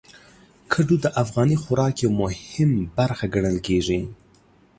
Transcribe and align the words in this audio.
کدو 0.71 0.95
د 1.03 1.05
افغاني 1.21 1.57
خوراک 1.63 1.95
یو 2.03 2.11
مهم 2.21 2.71
برخه 2.97 3.25
ګڼل 3.33 3.57
کېږي. 3.67 3.99